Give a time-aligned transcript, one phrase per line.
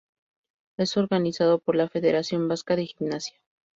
[0.79, 3.37] Es organizado por la Federación Vasca de Gimnasia.